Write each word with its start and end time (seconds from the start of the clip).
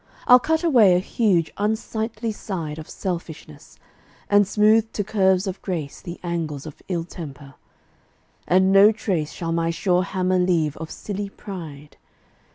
I'll 0.25 0.39
cut 0.39 0.63
away 0.63 0.95
a 0.95 0.99
huge, 0.99 1.53
unsightly 1.57 2.31
side 2.31 2.79
Of 2.79 2.89
selfishness, 2.89 3.77
and 4.31 4.47
smooth 4.47 4.91
to 4.93 5.03
curves 5.03 5.45
of 5.45 5.61
grace 5.61 6.01
The 6.01 6.19
angles 6.23 6.65
of 6.65 6.81
ill 6.87 7.03
temper. 7.03 7.53
And 8.47 8.71
no 8.71 8.91
trace 8.91 9.31
Shall 9.31 9.51
my 9.51 9.69
sure 9.69 10.01
hammer 10.01 10.39
leave 10.39 10.75
of 10.77 10.89
silly 10.89 11.29
pride. 11.29 11.97